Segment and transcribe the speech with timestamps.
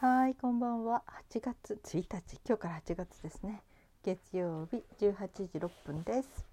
[0.00, 1.02] はいこんばんは。
[1.30, 2.40] 8月1日。
[2.48, 3.60] 今日から8月ですね。
[4.02, 6.46] 月曜日18時6分です。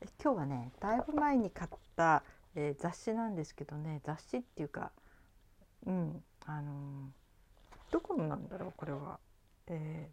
[0.00, 2.22] え今日はねだいぶ前に買った、
[2.54, 4.00] えー、雑誌なんですけどね。
[4.02, 4.92] 雑誌っていうか
[5.84, 9.20] うんあのー、どこのなんだろうこれは。
[9.66, 10.08] え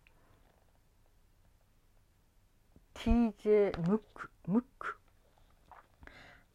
[2.95, 4.29] ー、TJ ムック。
[4.45, 4.97] ムック。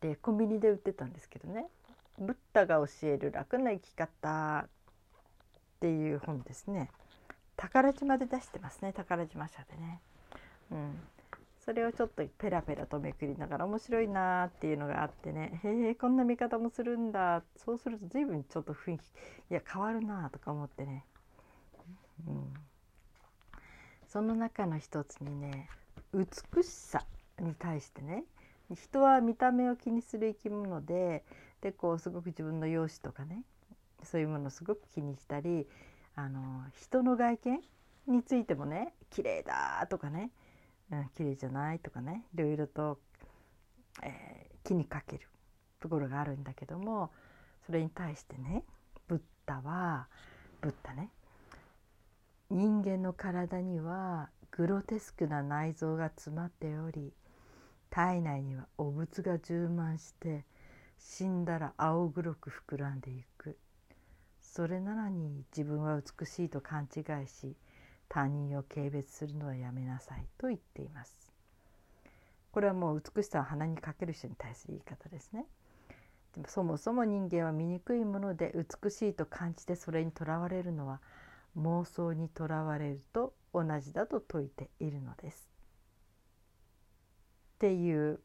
[0.02, 1.70] でコンビニで売ってたんですけどね。
[2.18, 4.68] ブッダが教える楽な生き方。
[5.82, 6.90] っていう本ですね。
[7.56, 8.92] 宝島で出してますね。
[8.92, 10.00] 宝島社でね。
[10.70, 11.00] うん、
[11.58, 15.60] それをちょっとペラペラとめくりながら面白いなっていうのがあってね。
[15.64, 17.42] へえこんな見方もするんだ。
[17.56, 19.08] そうすると随分ちょっと雰囲気い
[19.54, 21.04] や変わるなとか思ってね、
[22.28, 22.54] うん、
[24.06, 25.68] その中の一つにね
[26.14, 27.04] 美しさ
[27.40, 28.22] に対してね
[28.72, 31.24] 人は見た目を気にする生き物で
[31.60, 33.42] でこうすごく自分の容姿とかね
[34.04, 35.66] そういうものすごく気にしたり
[36.14, 37.60] あの人の外見
[38.06, 40.30] についてもね綺麗だとかね、
[40.90, 42.98] うん、綺麗じゃないとかねいろいろと、
[44.02, 45.28] えー、気にかける
[45.80, 47.10] ところがあるんだけども
[47.66, 48.64] それに対してね
[49.08, 50.08] ブッダは
[50.60, 51.10] ブッダね
[52.50, 57.12] 人間の体にはグロテスクな内臓が詰まっており
[57.88, 60.44] 体内には汚物が充満して
[60.98, 63.31] 死んだら青黒く膨らんでいく。
[64.54, 67.56] それなのに自分は美しいと勘違いし
[68.10, 71.32] 他人を軽蔑するのはやめなさいと言っています。
[72.52, 75.46] これはもう美しさを鼻にかける人に対する言い方ですね。
[76.34, 81.00] でもそもそも人間は醜いもので美しいと感じてそれにとらわれるのは
[81.56, 85.48] 妄想にとらわれると同じだと説いているのです。
[87.54, 88.20] っていう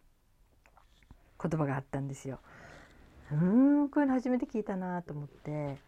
[1.41, 2.41] 言葉があったんですよ。
[3.31, 5.87] うんこういうの初めて聞いたなと思って。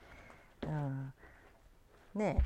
[0.64, 1.14] うん、
[2.16, 2.42] ね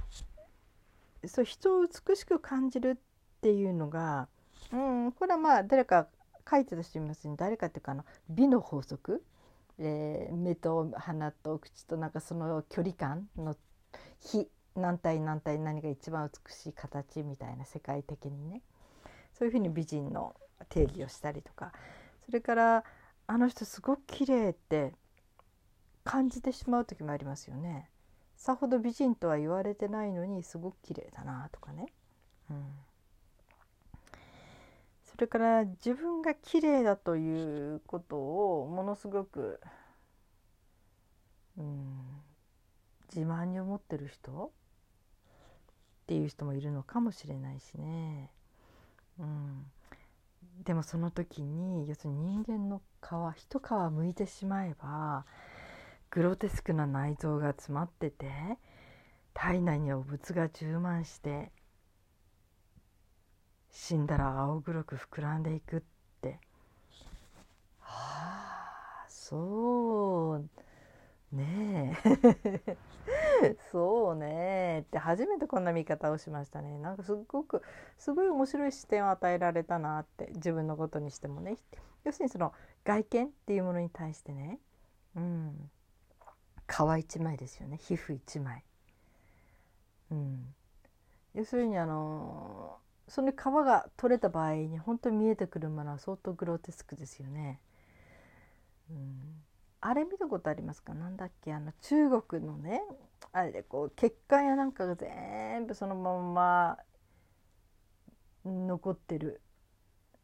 [1.26, 4.28] そう人を美しく感じるっていうのが、
[4.72, 6.08] うん、これはまあ誰か
[6.50, 7.36] 書いてた人いますね。
[7.38, 9.24] 誰かっていうかあの美の法則、
[9.80, 13.56] えー、目と鼻と口となんかその距離感の
[14.20, 18.62] 非何対何対何が一番美しい形みたいな世界的にね。
[19.34, 20.36] そういうふうに美人の
[20.70, 21.72] 定義をしたりとか。
[22.26, 22.84] それから
[23.28, 24.94] あの人すごく綺麗って
[26.04, 27.90] 感じてしまう時もありますよね。
[28.44, 31.86] さほど美人とは言われてないのにすごく綺麗だなとかね、
[32.52, 32.66] うん、
[35.06, 39.62] それから自分が綺麗だということをものすごく、
[41.58, 42.22] うん、
[43.16, 44.52] 自慢に思ってる人？
[46.04, 48.30] っていう人もいるのかもしれないしね。
[49.20, 49.72] うん、
[50.66, 55.24] でもその時に要するに人間の皮一皮むいてしまえば
[56.14, 58.30] グロテスクな内臓が詰まってて
[59.34, 61.52] 体内に汚物が充満して
[63.72, 65.82] 死んだら青黒く膨らんでいくっ
[66.22, 66.40] て。
[67.80, 71.98] はあそうね。
[73.42, 76.78] え そうねって初めてこんな見方をしましたね。
[76.78, 77.64] なんかすっごく
[77.98, 81.58] すごい面白い視点を与えられたなって自分のことにしてもね。
[82.04, 82.54] 要するにその
[82.84, 84.60] 外見っていうものに対してね。
[85.16, 85.72] うん。
[86.74, 87.78] 皮一枚ですよね。
[87.78, 88.64] 皮膚一枚。
[90.12, 90.56] うん、
[91.36, 97.60] 要するにあのその皮が取れた場合に本当に見えてくるものは相当グロテスクですよね。
[98.90, 99.20] うん、
[99.82, 100.94] あれ見たことありますか？
[100.94, 101.54] なんだっけ？
[101.54, 102.82] あの中国のね
[103.32, 106.78] あれでこう血管やなんかが全部そのまま
[108.46, 109.42] 残ってる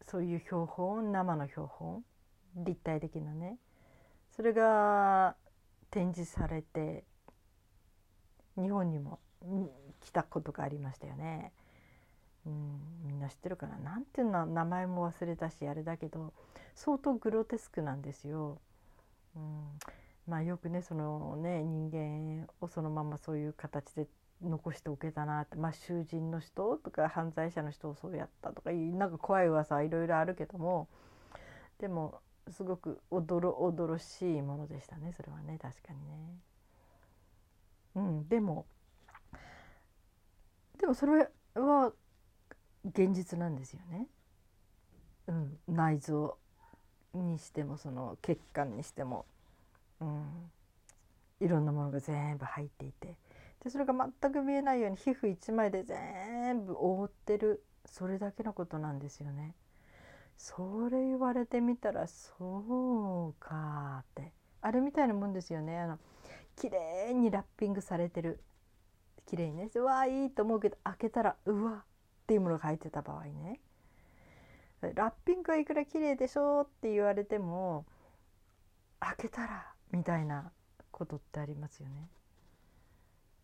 [0.07, 1.11] そういう標本？
[1.11, 2.03] 生の標本？
[2.55, 3.57] 立体的なね。
[4.35, 5.35] それが
[5.91, 7.03] 展示されて
[8.57, 9.19] 日本にも
[10.01, 11.51] 来たことがありましたよね。
[12.45, 13.77] うん、みんな知ってるかな？
[13.77, 16.33] なんていうの名前も忘れたしあれだけど
[16.73, 18.59] 相当グロテスクなんですよ。
[19.35, 19.63] うん、
[20.27, 24.07] まあよくねそのね人間をそのままそういう形で
[24.41, 30.87] 残しておけたなってまあ囚人の人とか犯罪者の人をそうやったとかなんか怖い噂はいろいろあるけども
[31.79, 36.39] でもすごくおどろおどろしいものでしたねそれはね確かにね。
[37.95, 38.65] うん、でも
[40.79, 41.91] でもそれは
[42.85, 44.07] 現実なんですよね。
[45.27, 46.37] うん、内臓
[47.13, 49.25] にしてもその血管にしても、
[49.99, 50.51] うん、
[51.39, 53.15] いろんなものが全部入っていて
[53.63, 59.53] でそれが全く見えないように皮膚一枚で全部覆ってるそれだけのことなんですよね。
[60.39, 64.31] それ言われてみたらそうかって。
[64.61, 65.77] あれみたいなもんですよね。
[65.77, 65.99] あの
[66.55, 68.39] 綺麗にラッピングされてる。
[69.25, 69.69] 綺麗にね。
[69.75, 71.85] うわいいと思うけど開けたらうわっ
[72.25, 73.59] ていうものが入ってた場合ね。
[74.81, 77.85] ラッピングはいくら綺麗でしょって言われても
[79.01, 80.53] 開けたらみたいな
[80.89, 82.07] ことってありますよね。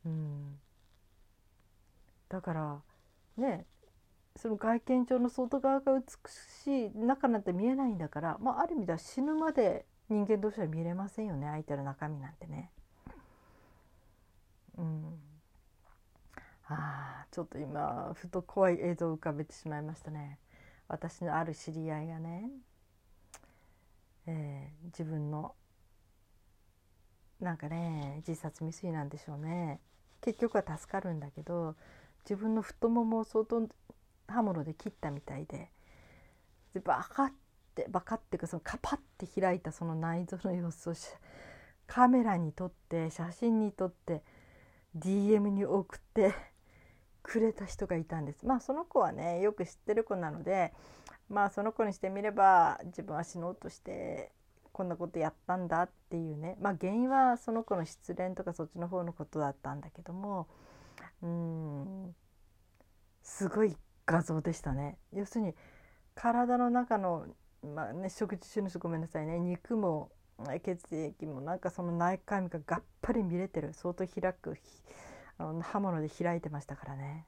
[0.06, 0.60] うん、
[2.30, 2.82] だから
[3.36, 3.66] ね
[4.36, 6.06] その外見上の外側が美
[6.64, 12.72] しい中なんて見えないんだから、まあ、ある意味では死ぬまで人間同士は見れませんよね相手の中身なんてね。
[14.78, 15.20] うん、
[16.68, 20.38] あちょっと今ふと怖い映像を浮かべてしまいましたね。
[20.88, 22.50] 私のある知り合いがね、
[24.28, 25.56] えー、自分の
[27.40, 29.80] なんかね自殺未遂なんでしょうね
[30.22, 31.76] 結局は助かるんだけど
[32.24, 33.68] 自分の太ももを相当
[34.27, 35.69] 刃物で切ったみたいで
[36.74, 37.31] でバカっ
[37.75, 40.94] てバカっていうかそのカパッて開いたその内臓の様子を
[41.88, 44.24] カメラに撮って写真に撮って
[44.98, 46.33] DM に送って
[47.22, 48.45] くれた人がいたんです。
[48.45, 50.74] まあその子はねよく知ってる子なので
[51.30, 54.31] まあその子にしてみれば自分は死のうとして
[54.72, 60.48] こんなことやったんだっていうねまあ原因はその子の失恋とかそっちの方のことだったんだけども
[61.22, 62.16] うん
[63.24, 63.75] すごい
[64.06, 64.98] 画像でしたね。
[65.13, 65.56] 要するに
[66.13, 67.25] 体の中の、
[67.63, 70.12] まあね、食事中の人ごめんなさいね肉も
[70.63, 74.57] 血液もなんかその内科ががっぱり見れてる相当開く
[75.38, 77.25] あの刃物で開いてましたからね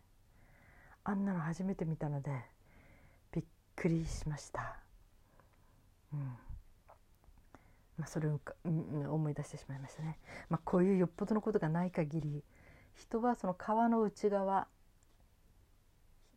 [1.03, 2.31] あんなの初めて見たので
[3.31, 3.45] びっ
[3.75, 4.77] くりしました。
[6.13, 6.19] うん
[7.97, 10.19] まあ、それを思い出してしまいましたね。
[10.49, 12.43] まあ、こういうよっぽどのことがない限り
[12.95, 14.67] 人はその皮の内側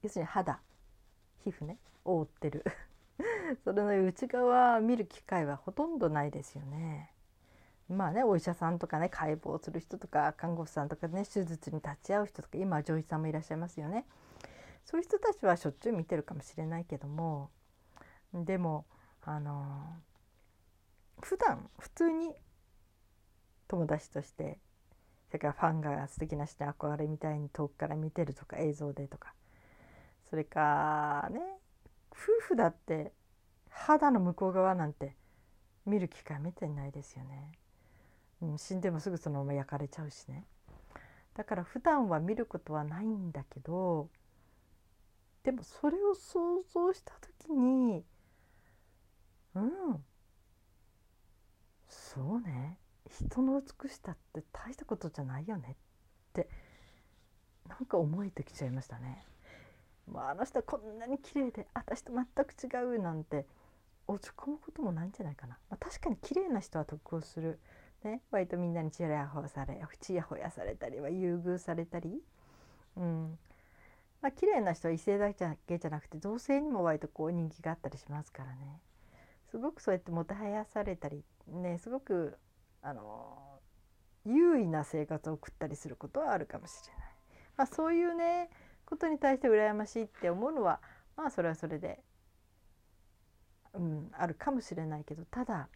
[0.02, 0.60] 要するに肌
[1.44, 2.64] 皮膚ね覆ってる
[3.64, 7.12] それの内側見る機会はほとんどないですよね。
[7.88, 14.06] まあねお医者さんとかね解剖する人とか看護師さんとかね手術に立ち会う人とか今は女医さんもいらっしゃいますよね。
[14.84, 17.50] そういう人たちはしょっちゅう見てるかもしれないけども
[18.32, 18.86] でも
[19.22, 19.96] あの
[21.20, 22.34] 普段普通に
[23.68, 24.58] 友達として
[25.28, 29.32] それからファンが素敵な人に憧れみたいに遠くから見てるとか映像でとか
[30.30, 31.40] それかね
[32.12, 33.12] 夫婦だって
[33.68, 35.16] 肌の向こう側なんて
[35.86, 37.52] 見る機会めったにないですよね、
[38.40, 40.46] うん、死んでもすぐそのまま焼かれちゃうしね。
[41.34, 44.08] だから普段は見ることはないんだけど
[45.42, 48.04] でもそれを想像した時に
[49.54, 50.04] うん
[51.88, 52.78] そうね。
[53.08, 55.76] 人の美しさって大したことじゃないよねっ
[56.32, 56.48] て
[57.68, 59.24] なんか思えてきちゃいましたね。
[60.10, 63.46] まあ、あの人こんなに綺麗で私と全く違うなんて
[64.06, 67.60] 落ち込むこともないんじゃないかな、まあ、確かに綺麗な人は得をする、
[68.02, 72.20] ね、割とみんなにちやほやされちやほやされたりは優遇されたり、
[72.96, 73.38] うん。
[74.20, 78.80] まあ綺麗な人は異性だけじゃなくて同性にも割とこう人気があったりしますからね。
[79.50, 82.38] すごくそうやってもてはやされたりねすごく
[82.82, 83.58] あの
[84.24, 87.10] 優位な生活を送ったりすることはあるかもしれない。
[87.56, 88.48] まあ、そういうね
[88.90, 90.80] ことに対して羨ましいって思うのは
[91.16, 92.00] まあそれはそれで、
[93.72, 95.68] うん、あるかもしれないけどただ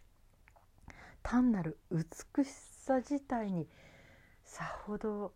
[1.23, 3.67] 単なる美しさ自体に
[4.43, 5.33] さほど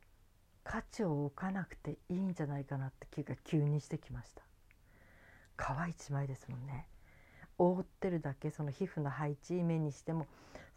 [0.64, 4.44] 価値を置かなくていいんじゃないかなって気が急にしてきました。
[5.58, 6.88] 皮一枚ですもんね。
[7.58, 10.28] 覆ってるだけその皮膚の配置目にしても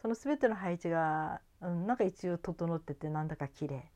[0.01, 3.91] その全ての配置が、うん、なんか一応整っててなんだか綺麗。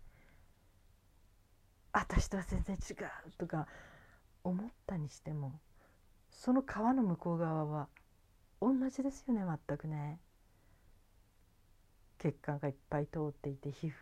[1.96, 2.96] 私とは全然違う
[3.38, 3.66] とか
[4.44, 5.58] 思ったにしても
[6.28, 7.88] その皮の向こう側は
[8.60, 10.20] 同じですよね全くね。
[12.18, 13.92] 血管がいっぱい通っていて皮膚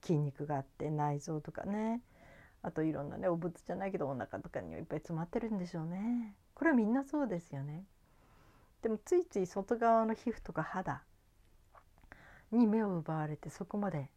[0.00, 2.00] 筋肉があって内臓とかね
[2.62, 6.34] あといろんなねお物じゃないけどお腹とかにはいっぱい詰まってるんでしょうね。
[6.54, 7.84] これはみんなそうですよね。
[8.80, 11.02] でもついつい外側の皮膚とか肌
[12.52, 14.08] に目を奪われてそこまで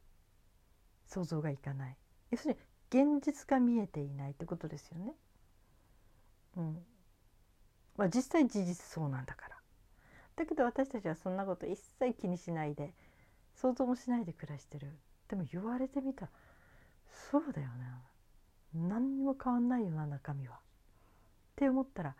[1.08, 1.98] 想像がいかない
[2.32, 5.14] 要するに現実が見えていないってことですよね。
[6.56, 6.86] うん
[7.98, 9.58] まあ、実際事実そうなんだから。
[10.36, 12.94] だけど私たちはそんなこと一切気にしないで
[13.56, 14.96] 想像もしないで暮らしてる。
[15.28, 16.32] でも言われてみたら
[17.32, 17.86] そうだよね。
[18.74, 20.56] 何にも変わんないよな中身は。
[20.56, 20.60] っ
[21.56, 22.16] て思ったら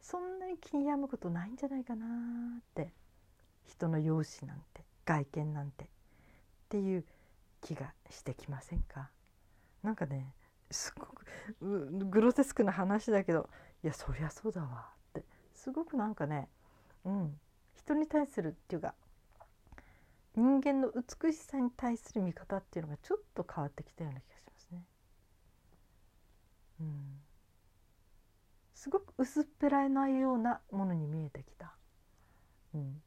[0.00, 2.06] そんなに気に病むことないんじゃないかな
[2.58, 2.92] って
[3.66, 5.86] 人の容姿なんて外見なんてっ
[6.68, 7.04] ていう
[7.60, 9.10] 気がしてきませんか？
[9.84, 10.34] なんかね
[10.70, 11.24] すごく
[12.10, 13.48] グロテスクな話だけど
[13.84, 16.48] いやそりゃそうだわってすごくなんかね
[17.04, 17.38] うん
[17.76, 18.94] 人に対するっていうか
[20.34, 24.84] 人間の美しさに対する見方っていうのがちょっと変わってきたような気がしますね。
[26.80, 27.20] うん、
[28.74, 31.76] すごく薄っぺらいないようなものに見えてきた。
[32.74, 33.00] うん、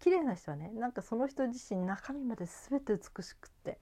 [0.00, 3.78] 綺麗な人はねなんかその人自身中身まで全て美しくって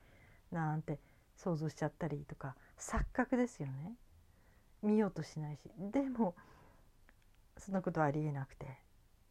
[0.52, 1.00] なんて
[1.36, 3.94] 想像しちゃったりとか錯覚ですよね
[4.82, 5.60] 見ようとしないし
[5.92, 6.34] でも
[7.56, 8.66] そんなことはありえなくて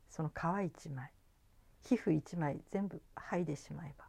[0.10, 0.32] その皮
[0.66, 1.12] 一枚
[1.84, 4.06] 皮膚一枚全部剥いでしまえば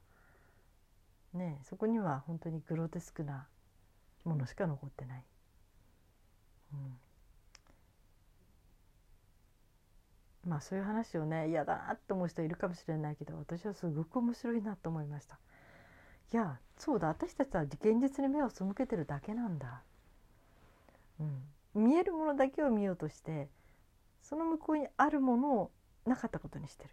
[1.38, 3.46] ねそこには本当にグロテスクな
[4.24, 5.24] ものしか残ってない。
[6.72, 6.76] う
[10.46, 15.38] ん、まあそういう話をね嫌だなって思う人いるかもしれないけど私はすごく面白いなと思いました。
[16.34, 17.06] いやそうだ。
[17.06, 19.82] 私たちは現実に目を背けてるだけなんだ。
[21.20, 23.46] うん、見えるものだけを見ようとして
[24.20, 25.70] その向こうにあるものを
[26.04, 26.90] なかったことにしてる。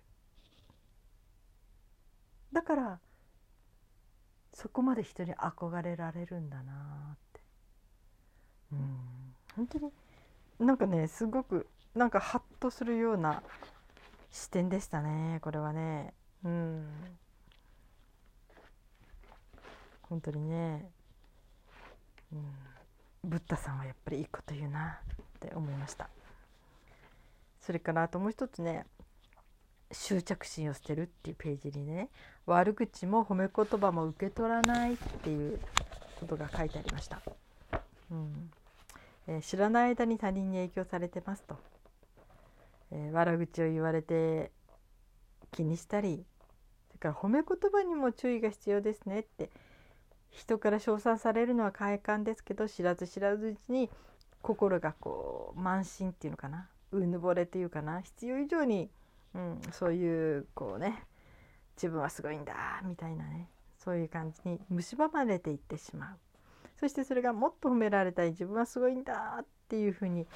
[2.53, 3.00] だから
[4.53, 6.74] そこまで人に憧れられるんだな
[7.15, 7.39] って。
[8.74, 9.33] うん。
[9.55, 9.91] 本当に
[10.60, 13.41] なんかねすごくなんかハッとするような
[14.29, 16.13] 視点でしたねこれはね。
[16.45, 16.86] うん。
[20.12, 20.91] 本当にね、
[22.34, 22.44] うん、
[23.24, 25.00] ブッダさんはやっぱりいいこと言うな。
[25.38, 26.10] って思いました。
[27.62, 28.86] それからあともう一つね。
[29.94, 32.10] 執着心を捨てるっていうページにね。
[32.46, 35.60] 悪口も褒め言葉も受け取らないっていう
[36.20, 37.22] ことが書いてありました、
[38.12, 38.51] うん。
[39.27, 41.56] えー、知らない間に他人に影響されてますと、
[42.91, 44.51] えー、悪口を言われて
[45.51, 46.25] 気にしたり。
[46.89, 49.50] それから褒め言葉にも注意が必要ですねって
[50.32, 53.90] 人から称賛されるのは快感ですけど知らず知らずうちに
[54.42, 56.68] 心がこう慢心っていうのかな？
[56.92, 58.02] うぬぼれっていうかな？
[58.02, 58.90] 必要以上に
[59.34, 61.04] うん、そういうこうね
[61.78, 63.48] 自分はすごいんだみたいなね
[63.78, 66.18] そういう感じに蝕まれていってしまう。
[66.78, 70.28] そしてそれがもっと褒められたい自分はすごいんだっていうふうに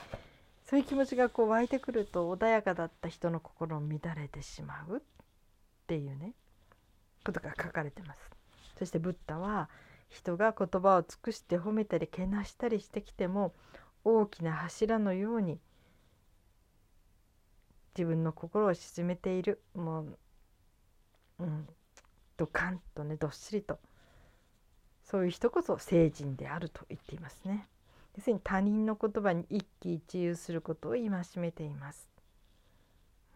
[0.63, 5.01] そういう気持ちがこう湧いてくると穏やかだった人の心を乱れてしまうっ
[5.87, 6.31] ていうね
[7.25, 8.19] ことが書かれてます。
[8.77, 9.69] そしてブッダは
[10.09, 13.53] 人が言葉を尽くして褒めたりけなしたりしてきても
[14.03, 15.59] 大きな柱のように
[17.97, 20.17] 自分の心を沈めているもう、
[21.39, 21.67] うん、
[22.37, 23.79] ドカンとねどっしりと
[25.03, 27.67] そういう人こそ聖人であると言っていますね。
[28.17, 32.09] 要するに他人の言葉に一喜一憂することを戒めています。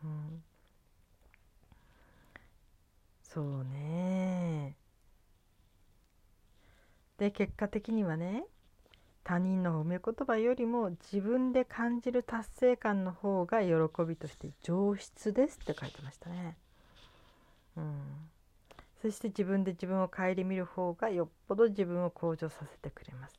[0.04, 0.44] うん、
[3.22, 4.76] そうね
[7.20, 8.46] で結果的にはね
[9.26, 13.74] 他人の褒め言葉よりも自分で感じる達成感の方が喜
[14.08, 16.56] びとして上質ですって書いてましたね。
[17.78, 18.02] うん、
[19.02, 23.36] そして自分で自分を顧みる方がよっぽど自分を向上させてくれます。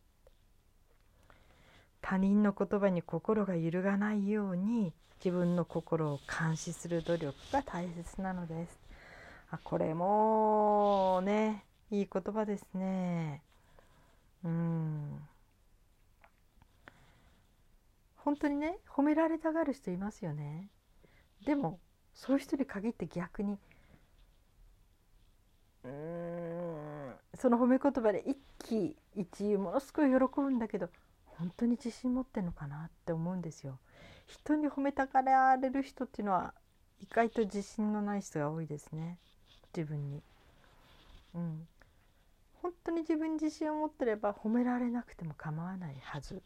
[2.02, 4.92] 他人の言葉に心が揺るがないように
[5.24, 8.78] 自分の心を監視する努力が大切なのです。
[9.50, 13.42] あこれもねいい言葉ですね。
[14.44, 15.20] うん
[18.16, 20.68] 本当にね褒められたがる人いますよね
[21.44, 21.78] でも
[22.14, 23.58] そういう人に限って逆に
[25.84, 30.88] うーんその褒め言葉で一喜一憂ものすごい喜ぶんだけど
[31.24, 33.78] 本当に自信持ってんのかなって思うんですよ。
[34.26, 36.52] 人に褒めたがられる人っていうのは
[37.00, 39.18] 意外と自信のない人が多いですね
[39.74, 40.22] 自分に。
[41.34, 41.66] うん、
[42.62, 46.42] 本当に自分に自信を持ってれば褒められなくても構わないはず。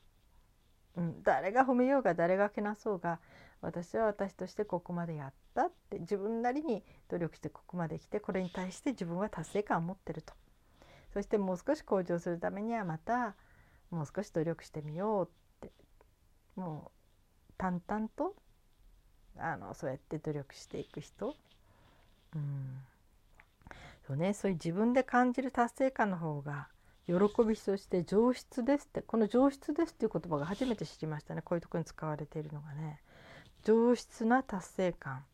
[0.96, 3.18] うん、誰が褒めようが誰がけなそうが
[3.60, 10.34] 私は私としてここまでやったって自分なりに努力してここまで来てこれに対して自分は達成感を持ってると。
[11.12, 13.34] そしてもう少し向上するためにはまた
[13.90, 15.72] もう少し努力してみようって。
[16.56, 16.92] も
[17.50, 18.34] う淡々と
[19.36, 21.34] あのそうやって努力していく人、
[22.34, 22.80] うん。
[24.06, 26.68] そうね、そういう自分で感じる達成感の方が
[27.06, 27.14] 喜
[27.46, 31.42] びとして上質ですってこの上質ですっていう言葉が初めて知りましたね。
[31.42, 33.00] こういうとこに使われているのがね。
[33.64, 35.24] 上質な達成感。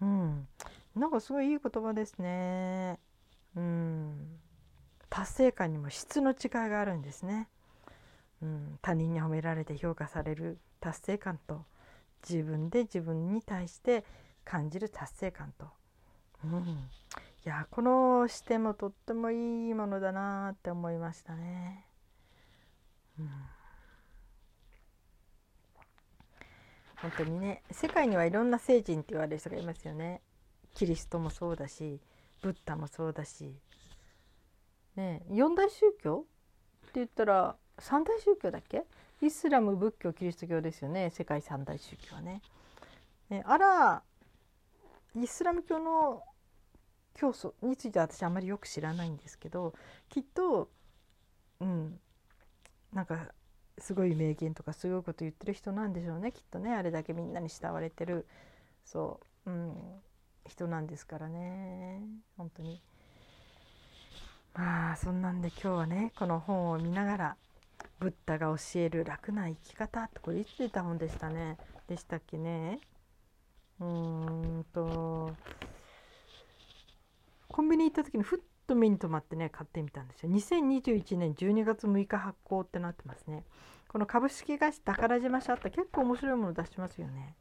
[0.00, 0.48] うん。
[0.96, 2.98] なんかすごいいい言葉ですね。
[3.54, 4.40] うん。
[5.10, 6.36] 達成感にも質の違い
[6.70, 7.48] があるんですね、
[8.40, 11.64] うん、他人に褒められて評価される達成感と
[12.28, 14.04] 自分で自分に対して
[14.44, 15.66] 感じる達成感と、
[16.44, 16.88] うん、
[17.46, 21.86] いやこの視点もとってもいいものだなって思いましたね。
[23.18, 23.30] うん、
[26.96, 30.20] 本当にね世界にはいろんな聖人って言われる人がいますよね。
[30.74, 31.98] キリストもそうだし
[32.42, 33.54] ブッダもそうだし、
[34.96, 36.26] ね、四大宗教
[36.88, 38.84] って言ったら三大宗教だっけ？
[39.22, 42.42] イスラム仏教キリスト教ですよね世界三大宗教はね。
[43.30, 44.02] ねあら
[45.16, 46.22] イスラム教の
[47.14, 49.74] 教祖については私あまりよく知らないんですけど
[50.08, 50.70] きっと
[51.60, 52.00] うん
[52.92, 53.32] なんか
[53.78, 56.32] すごい名言とかすごいこと言ってる人なんでしょうね。
[56.32, 58.26] きっとねあれだけみんなに慕われてる
[58.84, 59.74] そう、うん、
[60.46, 62.02] 人なんですからね。
[62.36, 62.82] 本当に。
[64.54, 67.36] まあそんなんで今日はねこの本を見ながら
[68.00, 71.56] ブッダが教える楽な生き方ってこれいつ出た本でしたね。
[71.88, 72.80] でしたっけね。
[73.80, 73.86] うー
[74.60, 75.32] んと
[77.50, 80.30] コンビニ行った時にふっと目に留まってね買ってみたんですよ。
[80.30, 83.44] 2021年12月6日発行ってなってますね。
[83.88, 87.34] この株式会社宝島社って結構面白いもの出しますよね。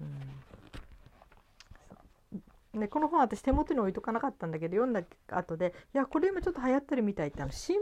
[0.00, 0.04] う
[2.76, 2.80] ん。
[2.80, 7.78] でこの本私手元に置いとかなかったんだけど読んだ後でいやこれ今ちょっと流行ってるみたいってあの新聞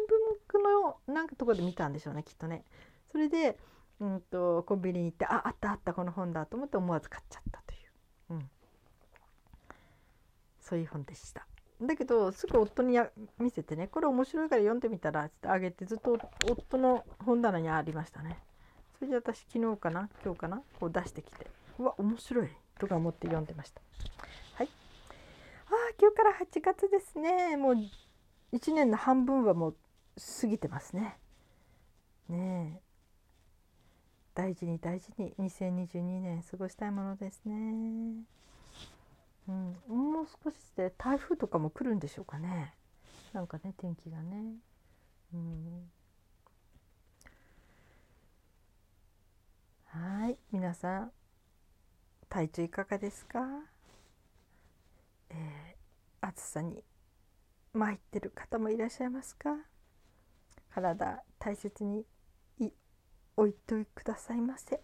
[0.59, 2.64] のなんかとこで見たんでしょうねきっとね。
[3.11, 3.59] それで
[4.00, 7.81] うんとコンビニに行ってああったあったこの本だと思って思わず買っちゃったという、
[8.31, 8.50] うん、
[10.61, 11.47] そういう本でした。
[11.87, 16.19] だけどすぐ夫にや見せてねこれ面白いから読んでみたらってあげてずっと
[16.51, 18.39] 夫の本棚にありましたね。
[18.99, 21.47] それで私昨日かな今日かなこう出してきて
[21.79, 22.49] うわ面白い
[22.79, 23.81] とか思って読んでました。
[24.55, 24.69] はい。
[25.67, 27.57] ああ今日から8月ですね。
[27.57, 27.75] もう
[28.53, 29.77] 1年の半分はもう
[30.41, 31.19] 過ぎてますね。
[32.29, 32.93] ねえ。
[34.35, 38.25] 大事に大事に2022年過ごしたいものですね。
[39.49, 39.77] うん、
[40.23, 42.75] う少しで台風とかも来るんでしょうかね。
[43.33, 44.55] なんかね天気がね。
[45.35, 45.91] うん。
[49.87, 50.38] はい。
[50.50, 51.12] 皆さん
[52.29, 53.41] 体調いかがですか、
[55.31, 56.83] えー、暑さに
[57.75, 59.57] 参ってる方もいらっしゃいますか？
[60.75, 62.05] 体大切に
[63.37, 64.81] 置いといてくださいませ。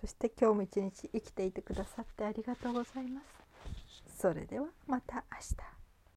[0.00, 3.39] そして今日も一日生きていてくださってありがとうございます。
[4.20, 5.79] それではまた明日。